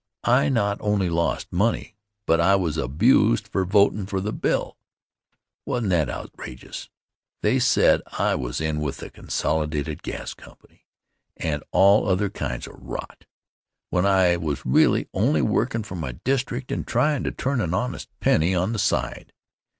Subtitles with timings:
[0.25, 1.95] I not only lost money,
[2.25, 4.75] but I was abused for votin' for the bill.
[5.63, 6.89] Wasn't that outrageous?
[7.43, 10.87] They said I was in with the Consolidated Gas Company
[11.37, 13.27] and all other kinds of rot,
[13.91, 18.09] when I was really only workin' for my district and tryin' to turn an honest
[18.19, 19.31] penny on the side.